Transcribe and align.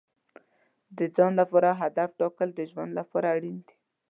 د 0.97 0.99
ځان 1.15 1.31
لپاره 1.41 1.69
هدف 1.81 2.09
ټاکل 2.19 2.49
د 2.55 2.59
ژوند 2.71 2.91
لپاره 2.99 3.27
اړین 3.35 3.57
دي. 3.65 3.75